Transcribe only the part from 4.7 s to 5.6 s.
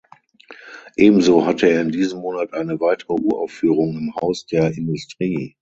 Industrie.